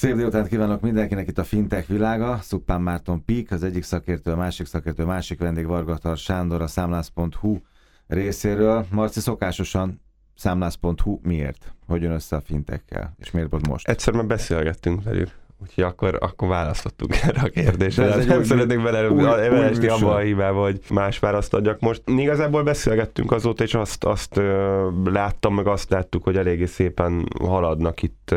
[0.00, 2.38] Szép délután kívánok mindenkinek itt a Fintech világa.
[2.42, 6.66] Szupán Márton Pík, az egyik szakértő, a másik szakértő, a másik vendég Vargatar Sándor, a
[6.66, 7.58] számlász.hu
[8.06, 8.86] részéről.
[8.90, 10.00] Marci, szokásosan
[10.36, 11.74] számlász.hu miért?
[11.86, 13.14] Hogy jön össze a fintekkel?
[13.18, 13.88] És miért volt most?
[13.88, 15.40] Egyszer már beszélgettünk velük.
[15.62, 18.14] Úgyhogy akkor, akkor választottunk erre a kérdésre.
[18.14, 22.02] Ez nem szeretnék beleesni abba a hibába, hogy más választ adjak most.
[22.06, 28.02] Igazából beszélgettünk azóta, és azt, azt ö, láttam, meg azt láttuk, hogy eléggé szépen haladnak
[28.02, 28.36] itt ö,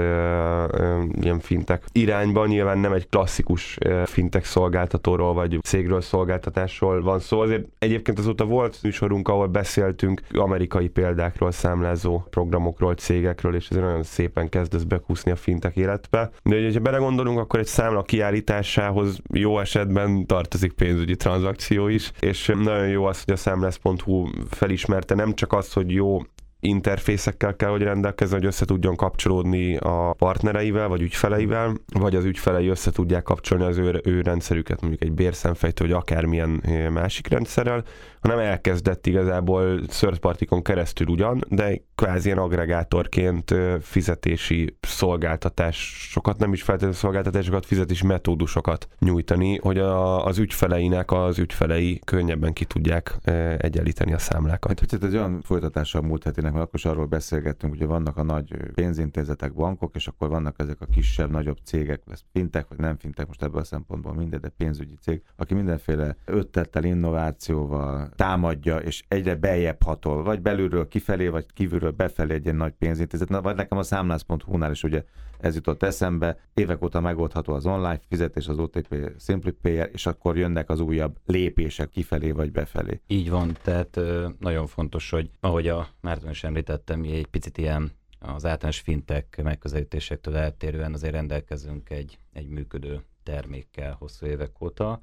[0.71, 2.47] ö, ilyen fintek irányban.
[2.47, 7.39] Nyilván nem egy klasszikus fintek szolgáltatóról, vagy cégről szolgáltatásról van szó.
[7.39, 14.03] Azért egyébként azóta volt műsorunk, ahol beszéltünk amerikai példákról, számlázó programokról, cégekről, és ez nagyon
[14.03, 16.31] szépen kezd bekúszni a fintek életbe.
[16.43, 22.51] De hogyha belegondolunk, gondolunk, akkor egy számla kiállításához jó esetben tartozik pénzügyi tranzakció is, és
[22.63, 26.21] nagyon jó az, hogy a számlász.hu felismerte nem csak azt, hogy jó
[26.63, 32.67] interfészekkel kell, hogy rendelkezzen, hogy össze tudjon kapcsolódni a partnereivel, vagy ügyfeleivel, vagy az ügyfelei
[32.67, 37.83] össze tudják kapcsolni az ő, ő rendszerüket, mondjuk egy bérszemfejtő, vagy akármilyen másik rendszerrel,
[38.19, 46.61] hanem elkezdett igazából third partikon keresztül ugyan, de kvázi ilyen agregátorként fizetési szolgáltatásokat, nem is
[46.61, 53.15] feltétlenül szolgáltatásokat, fizetési metódusokat nyújtani, hogy a, az ügyfeleinek az ügyfelei könnyebben ki tudják
[53.57, 54.79] egyenlíteni a számlákat.
[54.79, 58.23] Hát, egy olyan folytatása a múlt hetének mert akkor is arról beszélgettünk, hogy vannak a
[58.23, 62.97] nagy pénzintézetek, bankok, és akkor vannak ezek a kisebb, nagyobb cégek, ez fintek, vagy nem
[62.97, 69.03] fintek, most ebből a szempontból minden, de pénzügyi cég, aki mindenféle ötlettel, innovációval támadja, és
[69.07, 73.29] egyre beljebb hatol, vagy belülről kifelé, vagy kívülről befelé egy ilyen nagy pénzintézet.
[73.29, 75.03] Na, vagy nekem a számlász.hu-nál is ugye
[75.39, 80.69] ez jutott eszembe, évek óta megoldható az online fizetés, az OTP SimpliPay, és akkor jönnek
[80.69, 83.01] az újabb lépések kifelé vagy befelé.
[83.07, 83.99] Így van, tehát
[84.39, 89.39] nagyon fontos, hogy ahogy a Márton is említettem, mi egy picit ilyen az általános fintek
[89.43, 95.01] megközelítésektől eltérően azért rendelkezünk egy, egy működő termékkel hosszú évek óta,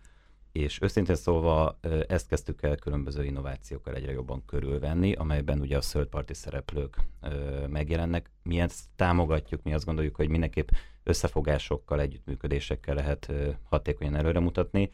[0.53, 6.07] és őszintén szólva ezt kezdtük el különböző innovációkkal egyre jobban körülvenni, amelyben ugye a third
[6.07, 6.97] party szereplők
[7.69, 8.31] megjelennek.
[8.43, 10.69] Mi ezt támogatjuk, mi azt gondoljuk, hogy mindenképp
[11.03, 14.91] összefogásokkal, együttműködésekkel lehet hatékonyan előre mutatni,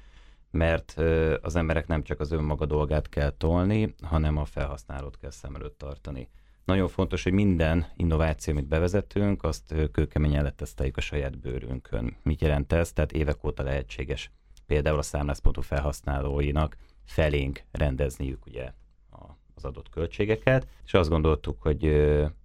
[0.51, 0.95] mert
[1.43, 5.79] az emberek nem csak az önmaga dolgát kell tolni, hanem a felhasználót kell szem előtt
[5.79, 6.29] tartani.
[6.65, 12.17] Nagyon fontos, hogy minden innováció, amit bevezetünk, azt kőkeményen leteszteljük a saját bőrünkön.
[12.23, 12.93] Mit jelent ez?
[12.93, 14.31] Tehát évek óta lehetséges
[14.67, 18.73] például a számlász.hu felhasználóinak felénk rendezniük ugye
[19.55, 21.84] az adott költségeket, és azt gondoltuk, hogy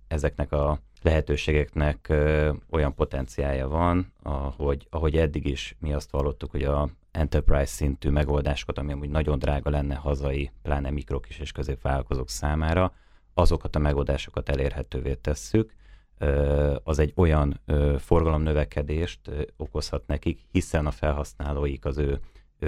[0.08, 2.14] ezeknek a lehetőségeknek
[2.70, 8.78] olyan potenciája van, ahogy, ahogy eddig is mi azt vallottuk, hogy a enterprise szintű megoldásokat,
[8.78, 12.94] ami amúgy nagyon drága lenne hazai, pláne mikrokis és középvállalkozók számára,
[13.34, 15.74] azokat a megoldásokat elérhetővé tesszük,
[16.84, 17.62] az egy olyan
[17.98, 19.20] forgalomnövekedést
[19.58, 22.20] okozhat nekik, hiszen a felhasználóik, az ő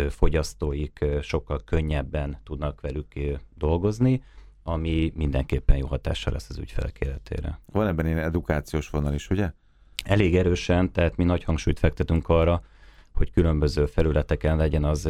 [0.10, 3.14] fogyasztóik sokkal könnyebben tudnak velük
[3.58, 4.24] dolgozni,
[4.64, 7.60] ami mindenképpen jó hatással lesz az ügyfelek életére.
[7.66, 9.52] Van ebben ilyen edukációs vonal is, ugye?
[10.04, 12.64] Elég erősen, tehát mi nagy hangsúlyt fektetünk arra,
[13.14, 15.10] hogy különböző felületeken legyen az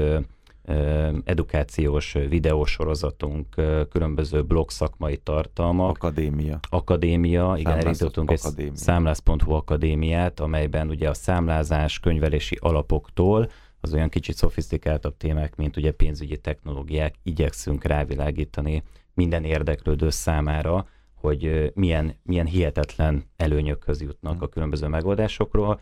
[1.23, 3.47] edukációs videósorozatunk,
[3.89, 5.89] különböző blog szakmai tartalmak.
[5.89, 6.59] Akadémia.
[6.69, 13.49] Akadémia, igen, elindítottunk egy számlász.hu akadémiát, amelyben ugye a számlázás könyvelési alapoktól
[13.81, 18.83] az olyan kicsit szofisztikáltabb témák, mint ugye pénzügyi technológiák, igyekszünk rávilágítani
[19.13, 25.79] minden érdeklődő számára, hogy milyen, milyen hihetetlen előnyökhöz jutnak a különböző megoldásokról,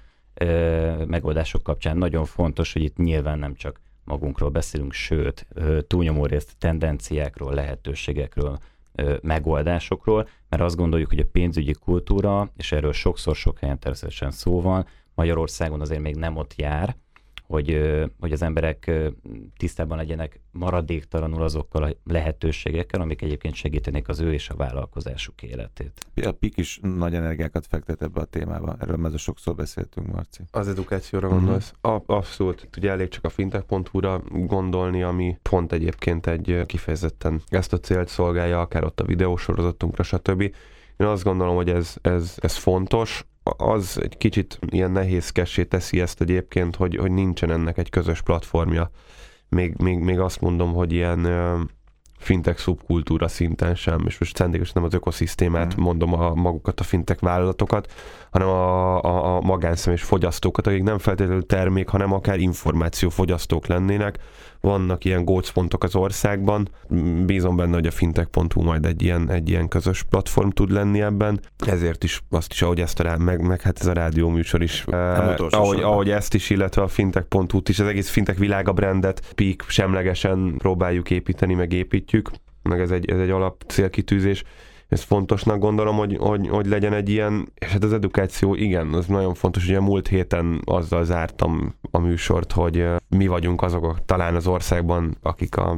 [1.05, 1.97] megoldások kapcsán.
[1.97, 5.47] Nagyon fontos, hogy itt nyilván nem csak magunkról beszélünk, sőt,
[5.87, 8.57] túlnyomó részt tendenciákról, lehetőségekről,
[9.21, 14.61] megoldásokról, mert azt gondoljuk, hogy a pénzügyi kultúra, és erről sokszor sok helyen természetesen szó
[14.61, 16.95] van, Magyarországon azért még nem ott jár,
[17.51, 17.81] hogy,
[18.19, 18.91] hogy az emberek
[19.57, 25.91] tisztában legyenek maradéktalanul azokkal a lehetőségekkel, amik egyébként segítenék az ő és a vállalkozásuk életét.
[26.15, 30.41] A PIK is nagy energiákat fektet ebbe a témába, erről már sokszor beszéltünk, Marci.
[30.51, 31.37] Az edukációra mhm.
[31.37, 31.73] gondolsz?
[31.81, 32.03] Uh-huh.
[32.07, 32.69] A, abszolút.
[32.77, 38.59] Ugye elég csak a fintech.hu-ra gondolni, ami pont egyébként egy kifejezetten ezt a célt szolgálja,
[38.59, 40.41] akár ott a videósorozatunkra, stb.
[40.97, 46.21] Én azt gondolom, hogy ez, ez, ez fontos, az egy kicsit ilyen nehézkessé teszi ezt
[46.21, 48.91] egyébként, hogy, hogy nincsen ennek egy közös platformja.
[49.49, 51.27] Még, még, még azt mondom, hogy ilyen
[52.21, 55.83] fintech szubkultúra szinten sem, és most szándékosan nem az ökoszisztémát mm.
[55.83, 57.93] mondom a magukat a fintech vállalatokat,
[58.31, 64.17] hanem a, a, a magánszemélyes fogyasztókat, akik nem feltétlenül termék, hanem akár információfogyasztók lennének.
[64.61, 66.69] Vannak ilyen gócpontok az országban,
[67.25, 71.39] bízom benne, hogy a fintech.hu majd egy ilyen, egy ilyen közös platform tud lenni ebben,
[71.65, 74.85] ezért is azt is, ahogy ezt a, meg, meg hát ez a rádió műsor is,
[74.87, 79.65] eh, ahogy, ahogy ezt is, illetve a fintech.hu-t is, az egész fintech világa brandet peak
[79.67, 82.10] semlegesen próbáljuk építeni, meg építjük,
[82.61, 84.43] meg ez egy, ez egy alap célkitűzés.
[84.87, 89.05] Ez fontosnak gondolom, hogy, hogy, hogy legyen egy ilyen, és hát az edukáció, igen, az
[89.05, 94.47] nagyon fontos, a múlt héten azzal zártam a műsort, hogy mi vagyunk azok talán az
[94.47, 95.77] országban, akik a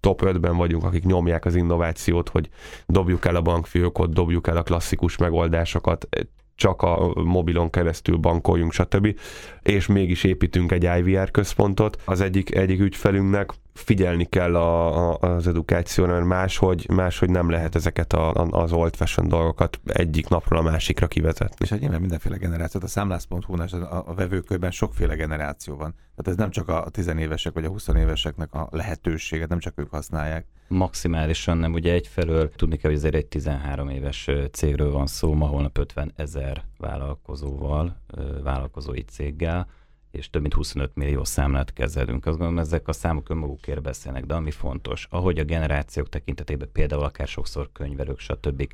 [0.00, 2.48] top 5-ben vagyunk, akik nyomják az innovációt, hogy
[2.86, 6.08] dobjuk el a bankfiókot, dobjuk el a klasszikus megoldásokat,
[6.54, 9.18] csak a mobilon keresztül bankoljunk, stb.
[9.62, 12.02] És mégis építünk egy IVR központot.
[12.04, 17.74] Az egyik, egyik ügyfelünknek, figyelni kell a, a, az edukációra, mert máshogy, máshogy nem lehet
[17.74, 21.56] ezeket a, a, az old fashion dolgokat egyik napról a másikra kivezetni.
[21.58, 25.94] És hát nyilván mindenféle generáció, a számlász.hu-n a, a vevőkörben sokféle generáció van.
[26.16, 29.90] Tehát ez nem csak a tizenévesek vagy a 20 éveseknek a lehetőséget, nem csak ők
[29.90, 30.46] használják.
[30.68, 35.46] Maximálisan nem, ugye egyfelől tudni kell, hogy azért egy 13 éves cégről van szó, ma
[35.46, 37.96] holnap 50 ezer vállalkozóval,
[38.42, 39.66] vállalkozói céggel,
[40.14, 42.26] és több mint 25 millió számlát kezelünk.
[42.26, 47.02] Azt gondolom, ezek a számok önmagukért beszélnek, de ami fontos, ahogy a generációk tekintetében például
[47.02, 48.68] akár sokszor könyvelők, stb.,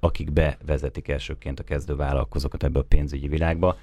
[0.00, 3.78] akik bevezetik elsőként a kezdő vállalkozókat ebbe a pénzügyi világba,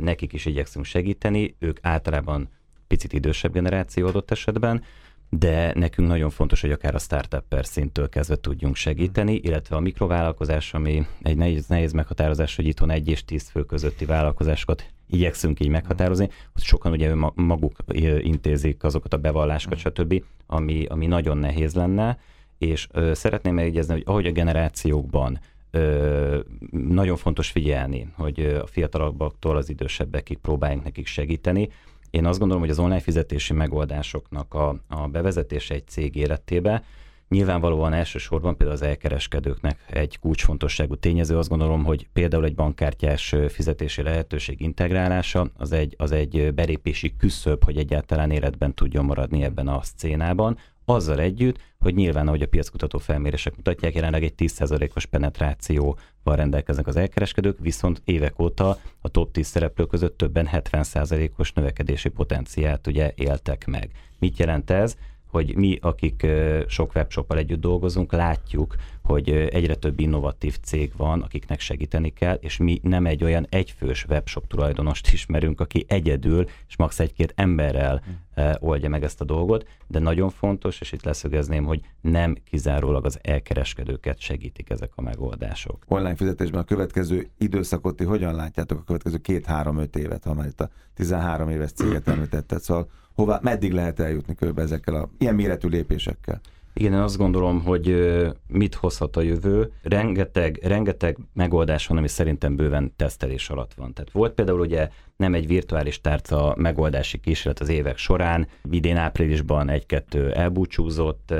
[0.00, 2.48] nekik is igyekszünk segíteni, ők általában
[2.86, 4.82] picit idősebb generáció adott esetben,
[5.28, 10.74] de nekünk nagyon fontos, hogy akár a startup szinttől kezdve tudjunk segíteni, illetve a mikrovállalkozás,
[10.74, 15.68] ami egy nehéz, nehéz meghatározás, hogy itthon egy és tíz fő közötti vállalkozásokat igyekszünk így
[15.68, 17.76] meghatározni, hogy sokan ugye maguk
[18.20, 22.18] intézik azokat a bevallásokat, stb., ami, ami nagyon nehéz lenne,
[22.58, 25.40] és ö, szeretném megjegyezni, hogy ahogy a generációkban
[25.70, 26.38] ö,
[26.70, 31.68] nagyon fontos figyelni, hogy a fiatalabbaktól az idősebbekig próbáljunk nekik segíteni.
[32.16, 36.82] Én azt gondolom, hogy az online fizetési megoldásoknak a, a bevezetése egy cég életébe
[37.28, 41.38] Nyilvánvalóan elsősorban például az elkereskedőknek egy kulcsfontosságú tényező.
[41.38, 47.64] Azt gondolom, hogy például egy bankkártyás fizetési lehetőség integrálása az egy, az egy belépési küszöb,
[47.64, 50.58] hogy egyáltalán életben tudjon maradni ebben a szcénában.
[50.88, 56.96] Azzal együtt, hogy nyilván, ahogy a piackutató felmérések mutatják, jelenleg egy 10%-os penetrációval rendelkeznek az
[56.96, 63.66] elkereskedők, viszont évek óta a top 10 szereplő között többen 70%-os növekedési potenciált ugye éltek
[63.66, 63.90] meg.
[64.18, 64.96] Mit jelent ez?
[65.36, 66.26] hogy mi, akik
[66.66, 72.56] sok webshoppal együtt dolgozunk, látjuk, hogy egyre több innovatív cég van, akiknek segíteni kell, és
[72.56, 77.00] mi nem egy olyan egyfős webshop tulajdonost ismerünk, aki egyedül és max.
[77.00, 78.12] egy-két emberrel mm.
[78.58, 83.18] Oldja meg ezt a dolgot, de nagyon fontos, és itt leszögezném, hogy nem kizárólag az
[83.22, 85.84] elkereskedőket segítik ezek a megoldások.
[85.88, 90.60] Online fizetésben a következő időszakot ti hogyan látjátok a következő két-három-öt évet, ha már itt
[90.60, 95.68] a 13 éves céget említetted, szóval hová, meddig lehet eljutni körbe ezekkel a ilyen méretű
[95.68, 96.40] lépésekkel?
[96.78, 98.12] Igen, én azt gondolom, hogy
[98.48, 99.72] mit hozhat a jövő.
[99.82, 103.92] Rengeteg, rengeteg megoldás van, ami szerintem bőven tesztelés alatt van.
[103.92, 108.46] Tehát volt például ugye nem egy virtuális tárca megoldási kísérlet az évek során.
[108.70, 111.34] Idén áprilisban egy-kettő elbúcsúzott,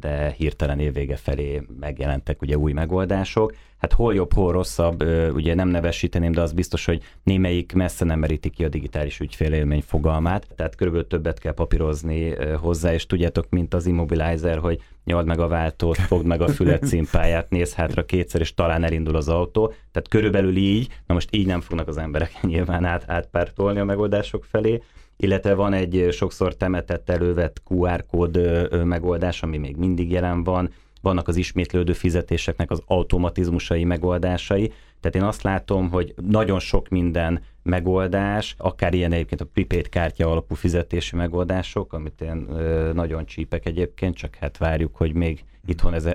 [0.00, 3.54] de hirtelen évvége felé megjelentek ugye új megoldások.
[3.78, 5.02] Hát hol jobb, hol rosszabb,
[5.34, 9.82] ugye nem nevesíteném, de az biztos, hogy némelyik messze nem meríti ki a digitális ügyfélélmény
[9.86, 15.40] fogalmát, tehát körülbelül többet kell papírozni hozzá, és tudjátok, mint az immobilizer, hogy nyald meg
[15.40, 19.66] a váltót, fogd meg a fület címpáját, néz hátra kétszer, és talán elindul az autó.
[19.66, 24.44] Tehát körülbelül így, na most így nem fognak az emberek nyilván át, átpártolni a megoldások
[24.44, 24.82] felé,
[25.16, 28.40] illetve van egy sokszor temetett elővett QR kód
[28.84, 35.22] megoldás, ami még mindig jelen van, vannak az ismétlődő fizetéseknek az automatizmusai megoldásai, tehát én
[35.22, 41.16] azt látom, hogy nagyon sok minden megoldás, akár ilyen egyébként a prepaid kártya alapú fizetési
[41.16, 42.46] megoldások, amit én
[42.92, 46.08] nagyon csípek egyébként, csak hát várjuk, hogy még itthon ez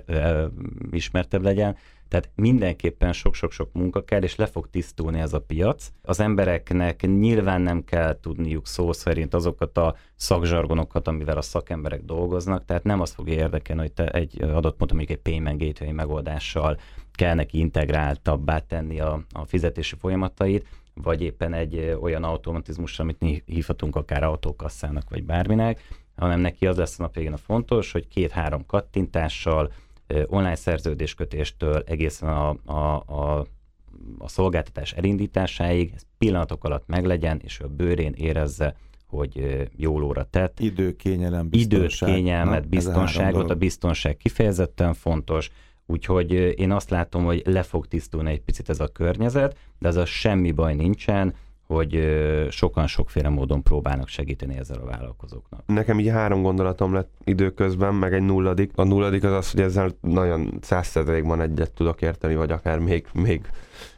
[0.91, 1.75] ismertebb legyen.
[2.07, 5.91] Tehát mindenképpen sok-sok-sok munka kell, és le fog tisztulni ez a piac.
[6.01, 12.65] Az embereknek nyilván nem kell tudniuk szó szerint azokat a szakzsargonokat, amivel a szakemberek dolgoznak,
[12.65, 16.77] tehát nem azt fogja érdekelni, hogy te egy adott mondjuk egy payment gateway megoldással
[17.11, 23.95] kell neki integráltabbá tenni a, a fizetési folyamatait, vagy éppen egy olyan automatizmus, amit hívhatunk
[23.95, 25.81] akár autókasszának, vagy bárminek,
[26.15, 29.71] hanem neki az lesz a nap végén a fontos, hogy két-három kattintással,
[30.25, 33.45] online szerződéskötéstől egészen a, a, a,
[34.17, 38.75] a szolgáltatás elindításáig, ez pillanatok alatt meglegyen, és a bőrén érezze,
[39.07, 40.59] hogy jólóra tett.
[40.59, 42.09] Idő, kényelem, biztonság.
[42.09, 45.51] Időt, kényelmet, Na, biztonságot, a, a biztonság kifejezetten fontos,
[45.85, 49.95] úgyhogy én azt látom, hogy le fog tisztulni egy picit ez a környezet, de az
[49.95, 51.33] a semmi baj nincsen,
[51.67, 51.99] hogy
[52.49, 55.63] sokan sokféle módon próbálnak segíteni ezzel a vállalkozóknak.
[55.65, 58.71] Nekem így három gondolatom lett időközben, meg egy nulladik.
[58.75, 63.47] A nulladik az az, hogy ezzel nagyon százszerzelékban egyet tudok érteni, vagy akár még, még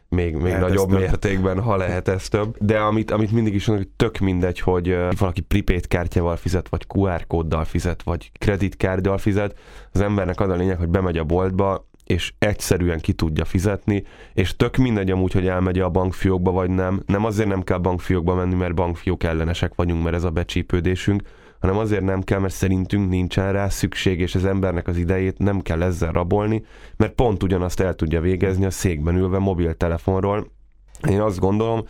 [0.10, 2.58] még, még nagyobb mértékben, ha lehet ez több.
[2.60, 6.86] De amit, amit mindig is mondok, hogy tök mindegy, hogy valaki prepaid kártyával fizet, vagy
[6.96, 9.58] QR kóddal fizet, vagy kreditkártyával fizet,
[9.92, 14.56] az embernek az a lényeg, hogy bemegy a boltba, és egyszerűen ki tudja fizetni, és
[14.56, 17.04] tök mindegy amúgy, hogy elmegy a bankfiókba vagy nem.
[17.06, 21.22] Nem azért nem kell bankfiókba menni, mert bankfiók ellenesek vagyunk, mert ez a becsípődésünk,
[21.60, 25.62] hanem azért nem kell, mert szerintünk nincsen rá szükség, és az embernek az idejét nem
[25.62, 26.64] kell ezzel rabolni,
[26.98, 30.48] mert pont ugyanazt el tudja végezni a székben ülve mobiltelefonról.
[31.10, 31.84] Én azt gondolom,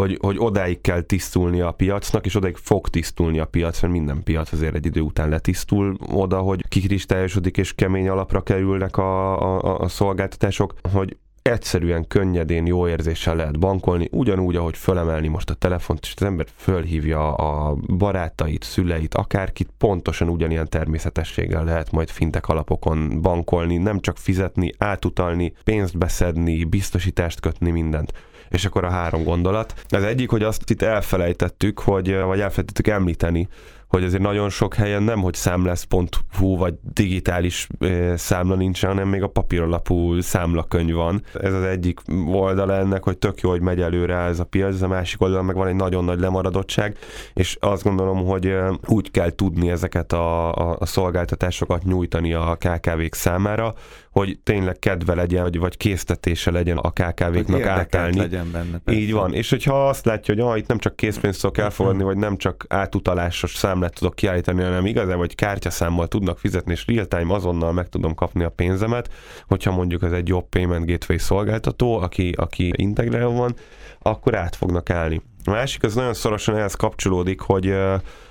[0.00, 4.22] hogy, hogy odáig kell tisztulni a piacnak, és odáig fog tisztulni a piac, mert minden
[4.22, 9.78] piac azért egy idő után letisztul oda, hogy kikristályosodik és kemény alapra kerülnek a, a,
[9.78, 15.98] a szolgáltatások, hogy egyszerűen, könnyedén, jó érzéssel lehet bankolni, ugyanúgy, ahogy fölemelni most a telefont,
[16.02, 23.22] és az ember fölhívja a barátait, szüleit, akárkit, pontosan ugyanilyen természetességgel lehet majd fintek alapokon
[23.22, 28.12] bankolni, nem csak fizetni, átutalni, pénzt beszedni, biztosítást kötni, mindent
[28.50, 29.74] és akkor a három gondolat.
[29.88, 33.48] Az egyik, hogy azt itt elfelejtettük, hogy, vagy elfelejtettük említeni,
[33.90, 37.66] hogy azért nagyon sok helyen nem, hogy számlász.hu vagy digitális
[38.14, 41.22] számla nincs, hanem még a papíralapú számlakönyv van.
[41.40, 44.82] Ez az egyik oldala ennek, hogy tök jó, hogy megy előre ez a piac, ez
[44.82, 46.96] a másik oldalon meg van egy nagyon nagy lemaradottság,
[47.34, 48.54] és azt gondolom, hogy
[48.86, 53.74] úgy kell tudni ezeket a, a, a szolgáltatásokat nyújtani a KKV-k számára,
[54.10, 58.18] hogy tényleg kedve legyen, vagy, vagy késztetése legyen a KKV-knak átállni.
[58.18, 58.78] legyen benne.
[58.78, 59.00] Persze.
[59.00, 59.34] Így van.
[59.34, 62.64] És hogyha azt látja, hogy ah, itt nem csak készpénzt tudok elfogadni, vagy nem csak
[62.68, 68.14] átutalásos számlát tudok kiállítani, hanem igazából, hogy kártyaszámmal tudnak fizetni, és real-time azonnal meg tudom
[68.14, 69.08] kapni a pénzemet,
[69.46, 73.54] hogyha mondjuk ez egy jobb payment gateway szolgáltató, aki, aki integrálva van,
[73.98, 75.22] akkor át fognak állni.
[75.44, 77.74] A másik az nagyon szorosan ehhez kapcsolódik, hogy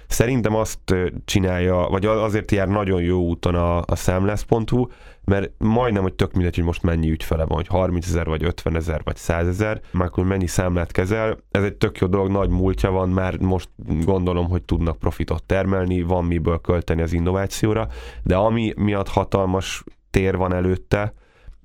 [0.10, 4.88] szerintem azt csinálja, vagy azért jár nagyon jó úton a, a számlász.hu,
[5.26, 8.76] mert majdnem, hogy tök mindegy, hogy most mennyi ügyfele van, hogy 30 ezer, vagy 50
[8.76, 11.38] ezer, vagy 100 ezer, már akkor mennyi számlát kezel.
[11.52, 13.70] Ez egy tök jó dolog, nagy múltja van, már most
[14.04, 17.88] gondolom, hogy tudnak profitot termelni, van miből költeni az innovációra,
[18.24, 21.14] de ami miatt hatalmas tér van előtte,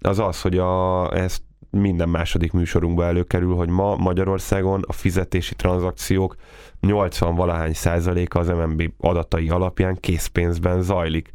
[0.00, 1.42] az az, hogy a, ezt
[1.76, 6.36] minden második műsorunkba előkerül, hogy ma Magyarországon a fizetési tranzakciók
[6.80, 11.30] 80 valahány százaléka az MNB adatai alapján készpénzben zajlik.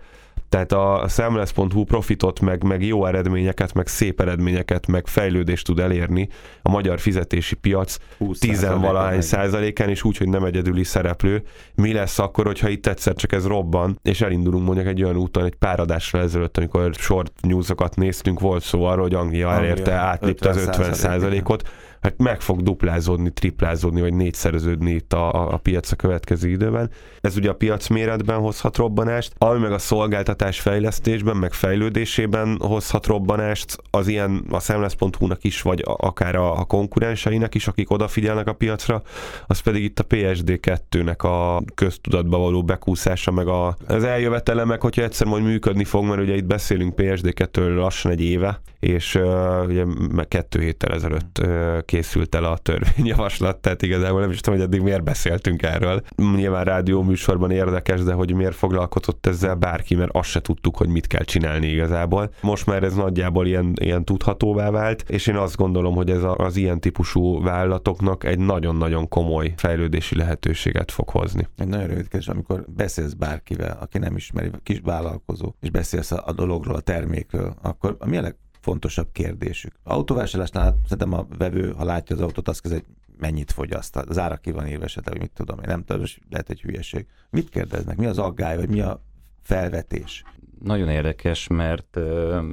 [0.50, 6.28] Tehát a szemlesz.hu profitot, meg, meg jó eredményeket, meg szép eredményeket, meg fejlődést tud elérni
[6.62, 7.98] a magyar fizetési piac
[8.40, 11.44] tizenvalahány százalékán, és úgy, hogy nem egyedüli szereplő.
[11.76, 15.46] Mi lesz akkor, hogyha itt egyszer csak ez robban, és elindulunk mondjuk egy olyan úton,
[15.46, 20.50] egy pár adásra ezelőtt, amikor short newsokat néztünk, volt szó arról, hogy Anglia elérte, átlépte
[20.50, 21.70] az 50 százalékot
[22.02, 26.90] hát meg fog duplázódni, triplázódni, vagy négyszereződni itt a, a piac a következő időben.
[27.22, 33.06] Ez ugye a piac méretben hozhat robbanást, ami meg a szolgáltatás fejlesztésben, meg fejlődésében hozhat
[33.06, 38.54] robbanást, az ilyen a szemlesz.hu-nak is, vagy akár a, a konkurenseinek is, akik odafigyelnek a
[38.54, 39.02] piacra,
[39.48, 45.28] az pedig itt a PSD2-nek a köztudatba való bekúszása, meg a, az eljövetelemek, hogyha egyszer
[45.28, 49.86] majd működni fog, mert ugye itt beszélünk PSD2-ről lassan egy éve, és uh, ugye
[50.28, 54.82] kettő héttel ezelőtt uh, készült el a törvényjavaslat, tehát igazából nem is tudom, hogy eddig
[54.82, 56.02] miért beszéltünk erről.
[56.36, 60.88] Nyilván rádió műsorban érdekes, de hogy miért foglalkozott ezzel bárki, mert azt se tudtuk, hogy
[60.88, 62.32] mit kell csinálni igazából.
[62.42, 66.56] Most már ez nagyjából ilyen, ilyen tudhatóvá vált, és én azt gondolom, hogy ez az
[66.56, 71.48] ilyen típusú vállalatoknak egy nagyon-nagyon komoly fejlődési lehetőséget fog hozni.
[71.58, 76.34] Egy nagyon rövid kérdés, amikor beszélsz bárkivel, aki nem ismeri, kis vállalkozó, és beszélsz a
[76.36, 78.22] dologról, a termékről, akkor mi a
[78.70, 79.74] legfontosabb kérdésük?
[79.84, 82.86] Autóvásárlásnál szerintem a vevő, ha látja az autót, azt kezdett,
[83.18, 86.50] mennyit fogyaszt, az ára ki van írva esetleg, hogy mit tudom én, nem tudom, lehet
[86.50, 87.06] egy hülyeség.
[87.30, 89.02] Mit kérdeznek, mi az aggály, vagy mi a
[89.42, 90.24] felvetés?
[90.64, 92.04] Nagyon érdekes, mert uh,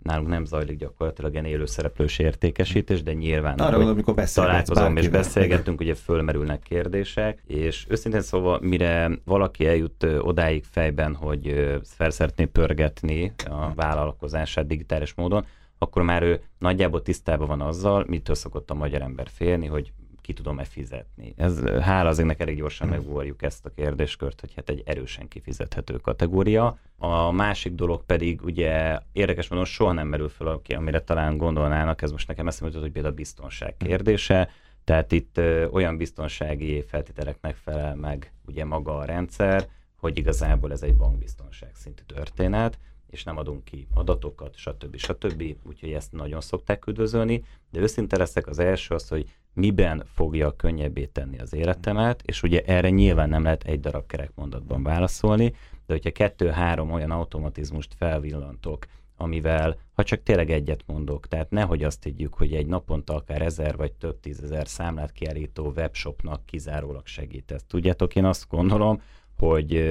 [0.03, 5.81] nálunk nem zajlik gyakorlatilag ilyen élőszereplős értékesítés, de nyilván Arra gondolom, amikor találkozom és beszélgetünk,
[5.81, 13.33] ugye fölmerülnek kérdések, és őszintén szóval, mire valaki eljut odáig fejben, hogy fel szeretné pörgetni
[13.45, 15.45] a vállalkozását digitális módon,
[15.79, 19.93] akkor már ő nagyjából tisztában van azzal, mitől szokott a magyar ember félni, hogy
[20.27, 21.35] ki tudom-e fizetni.
[21.37, 26.79] Ez hála azért elég gyorsan megugorjuk ezt a kérdéskört, hogy hát egy erősen kifizethető kategória.
[26.99, 32.11] A másik dolog pedig ugye érdekes módon soha nem merül fel, amire talán gondolnának, ez
[32.11, 34.49] most nekem eszembe jutott, hogy például a biztonság kérdése.
[34.85, 40.83] Tehát itt ö, olyan biztonsági feltételeknek felel meg ugye maga a rendszer, hogy igazából ez
[40.83, 42.79] egy bankbiztonság szintű történet,
[43.11, 44.97] és nem adunk ki adatokat, stb.
[44.97, 45.57] stb.
[45.63, 51.05] Úgyhogy ezt nagyon szokták üdvözölni, de őszinte leszek, az első az, hogy miben fogja könnyebbé
[51.05, 55.55] tenni az életemet, és ugye erre nyilván nem lehet egy darab kerek mondatban válaszolni,
[55.87, 58.87] de hogyha kettő-három olyan automatizmust felvillantok,
[59.17, 63.77] amivel, ha csak tényleg egyet mondok, tehát nehogy azt higgyük, hogy egy naponta akár ezer
[63.77, 67.67] vagy több tízezer számlát kiállító webshopnak kizárólag segít ezt.
[67.67, 69.03] Tudjátok, én azt gondolom,
[69.39, 69.85] hogy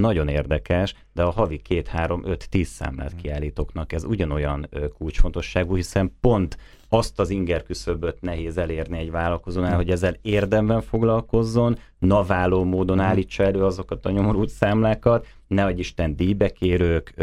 [0.00, 3.20] nagyon érdekes, de a havi két, három, öt, tíz számlát hmm.
[3.20, 9.78] kiállítóknak ez ugyanolyan kulcsfontosságú, hiszen pont azt az inger küszöböt nehéz elérni egy vállalkozónál, hmm.
[9.78, 13.06] hogy ezzel érdemben foglalkozzon, naváló módon hmm.
[13.06, 17.14] állítsa elő azokat a nyomorult számlákat, nehogy Isten díjbekérők,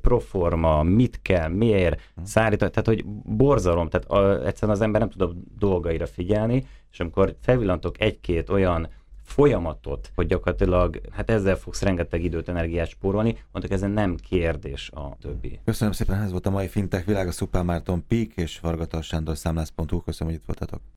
[0.00, 5.20] proforma, mit kell, miért, szállítani, tehát hogy borzalom, tehát a, egyszerűen az ember nem tud
[5.20, 8.88] a dolgaira figyelni, és amikor felvillantok egy-két olyan
[9.28, 15.16] folyamatot, hogy gyakorlatilag hát ezzel fogsz rengeteg időt, energiát spórolni, mondjuk ezen nem kérdés a
[15.20, 15.60] többi.
[15.64, 19.36] Köszönöm szépen, ez volt a mai Fintech világ, a Szupán Márton Pík és Vargata Sándor
[19.36, 20.02] Számlász.hu.
[20.02, 20.80] Köszönöm, hogy itt voltatok.